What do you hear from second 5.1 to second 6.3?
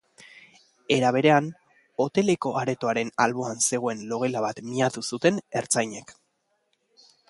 zuten ertzainek.